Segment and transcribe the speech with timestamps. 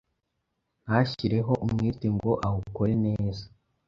[0.83, 3.43] ntashyireho umwete ngo awukore neza,